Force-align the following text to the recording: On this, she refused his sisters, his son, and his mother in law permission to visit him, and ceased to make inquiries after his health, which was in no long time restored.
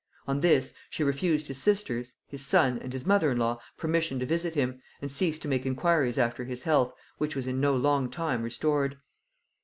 On 0.25 0.39
this, 0.39 0.73
she 0.89 1.03
refused 1.03 1.47
his 1.47 1.61
sisters, 1.61 2.15
his 2.25 2.43
son, 2.43 2.79
and 2.79 2.91
his 2.91 3.05
mother 3.05 3.29
in 3.29 3.37
law 3.37 3.59
permission 3.77 4.17
to 4.17 4.25
visit 4.25 4.55
him, 4.55 4.81
and 4.99 5.11
ceased 5.11 5.43
to 5.43 5.47
make 5.47 5.63
inquiries 5.63 6.17
after 6.17 6.43
his 6.43 6.63
health, 6.63 6.91
which 7.19 7.35
was 7.35 7.45
in 7.45 7.61
no 7.61 7.75
long 7.75 8.09
time 8.09 8.41
restored. 8.41 8.97